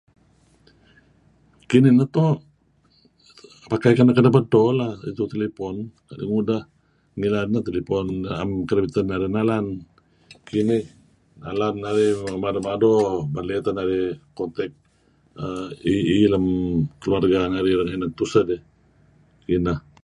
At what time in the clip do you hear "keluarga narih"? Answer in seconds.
17.01-17.73